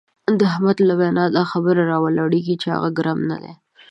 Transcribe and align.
د 0.39 0.41
احمد 0.51 0.77
له 0.89 0.93
وینا 0.99 1.25
دا 1.37 1.43
خبره 1.51 1.81
را 1.91 1.97
ولاړېږي 2.03 2.55
چې 2.61 2.67
هغه 2.75 2.89
ګرم 2.97 3.19
نه 3.31 3.37
دی. 3.43 3.53